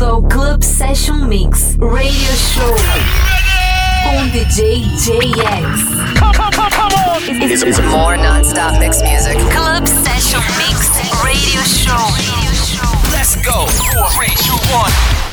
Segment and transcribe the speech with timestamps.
[0.00, 2.74] bem-vindo ao Club Session Mix Radio Show
[4.02, 5.80] com DJ JX.
[7.28, 9.36] It's, it's more non-stop mix music.
[9.52, 10.88] Club Session Mix
[11.22, 11.92] Radio Show.
[13.12, 13.66] Let's go.
[13.66, 15.29] Four, three, two, one.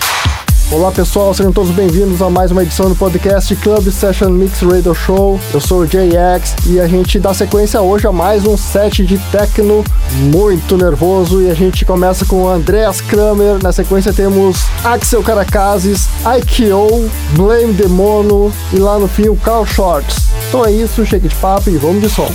[0.69, 4.93] Olá pessoal, sejam todos bem-vindos a mais uma edição do podcast Club Session Mix Radio
[4.93, 5.39] Show.
[5.53, 9.17] Eu sou o JX e a gente dá sequência hoje a mais um set de
[9.31, 9.81] techno
[10.23, 13.63] muito nervoso e a gente começa com Andreas Kramer.
[13.63, 20.27] Na sequência temos Axel Caracazes, IKO, Blame Demono e lá no fim o Carl Shorts.
[20.49, 22.29] Então é isso, chega de papo e vamos de som.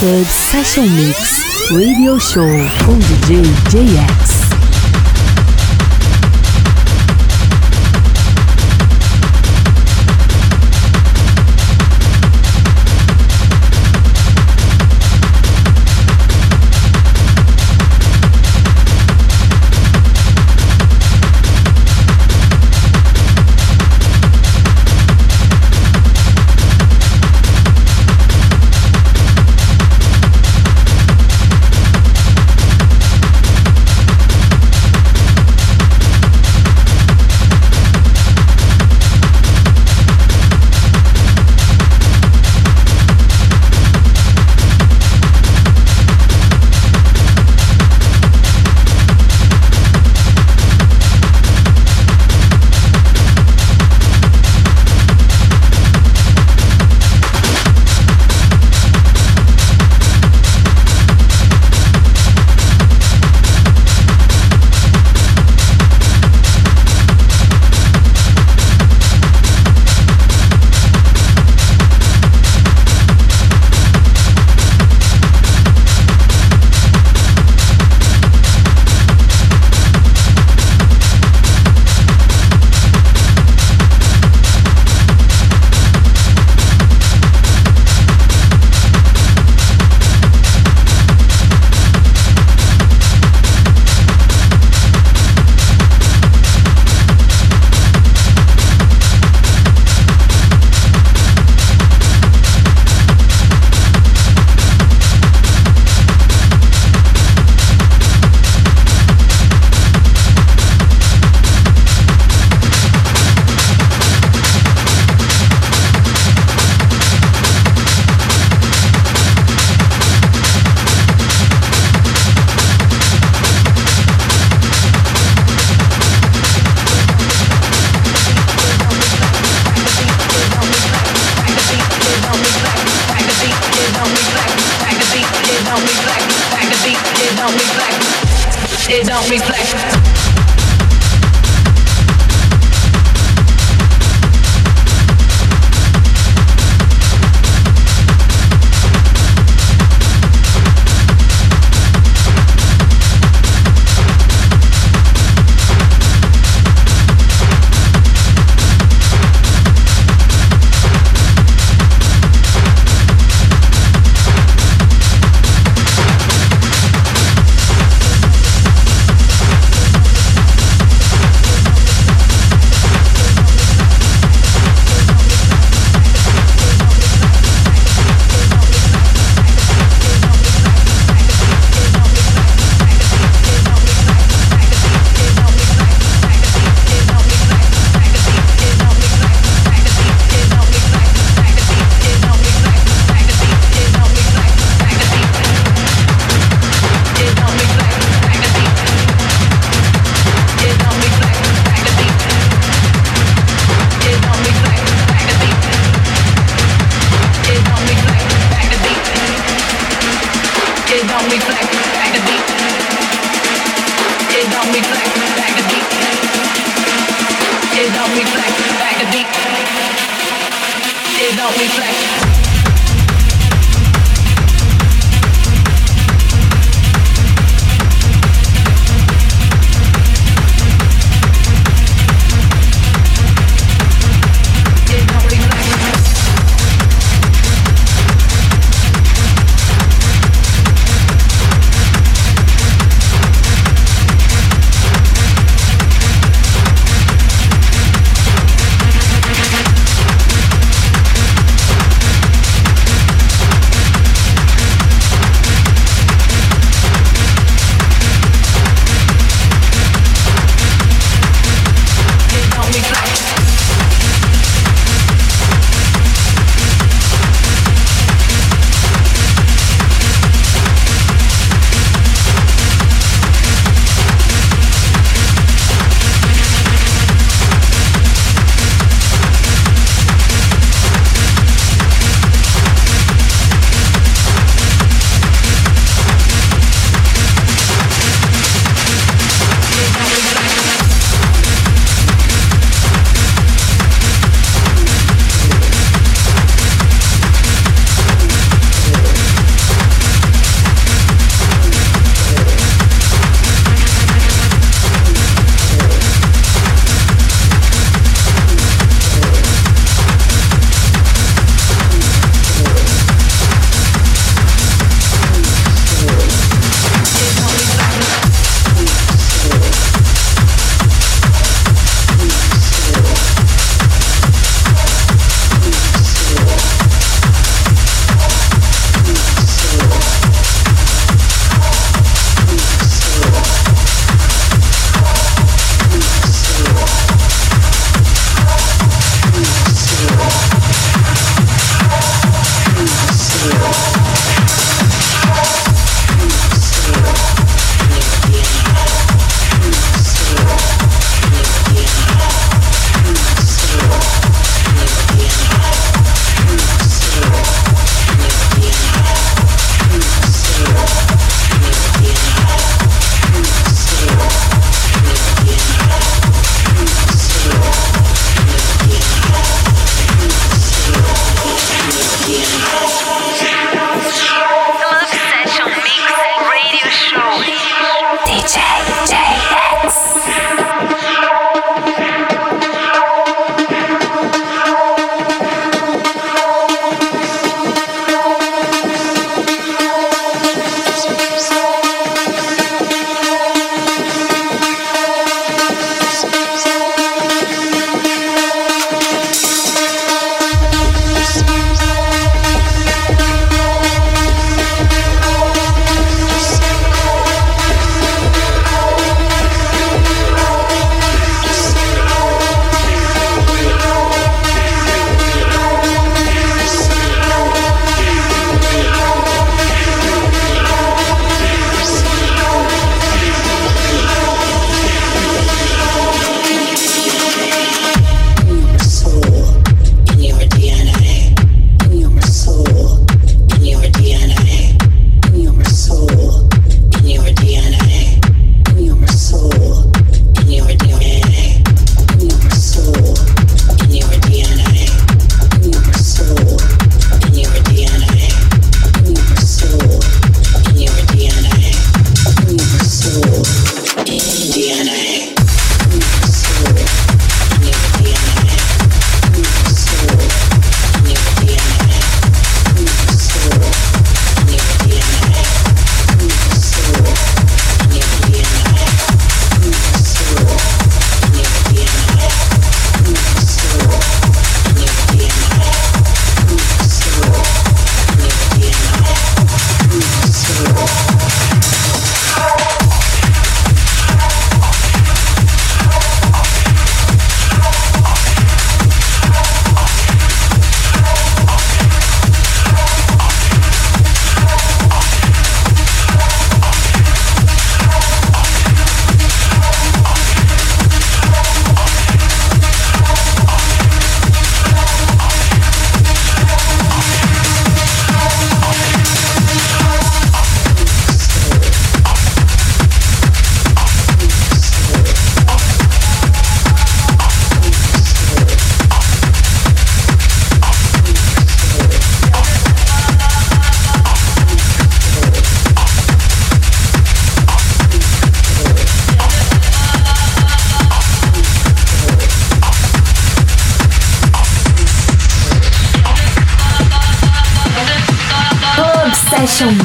[0.00, 2.42] Club Session Mix Radio Show
[2.84, 4.53] com DJ JX.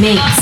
[0.09, 0.38] Mix.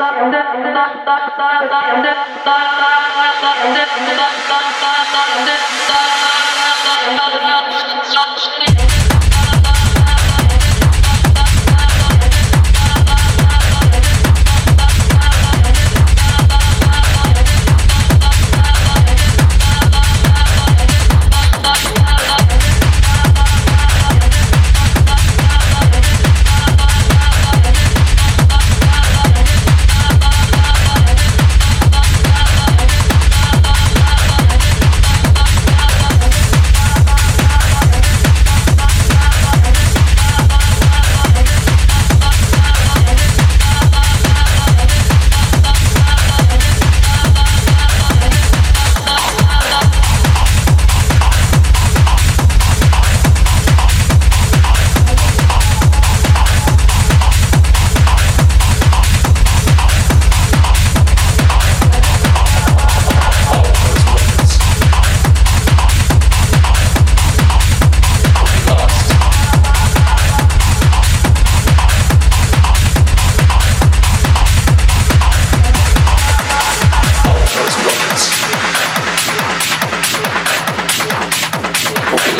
[0.00, 0.34] Thank
[8.54, 8.59] you.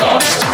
[0.00, 0.49] lost.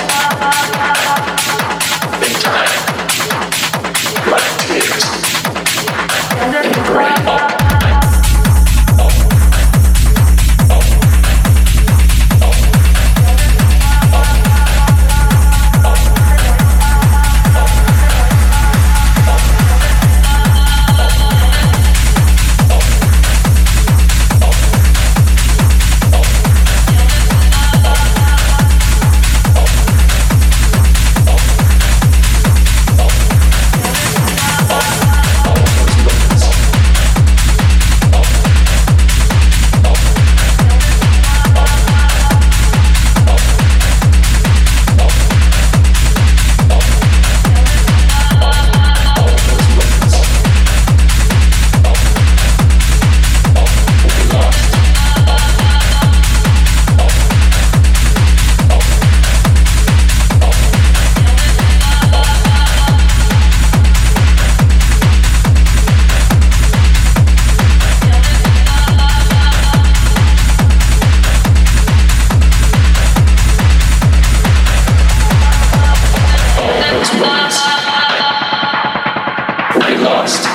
[79.79, 80.47] I lost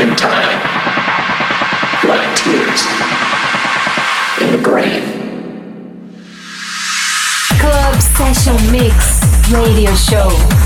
[0.00, 0.60] in time,
[2.08, 2.82] like tears
[4.40, 5.04] in the grave.
[7.60, 10.65] Club Session Mix Radio Show.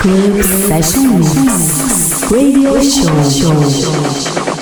[0.00, 4.59] Club Session Mix Radio Show.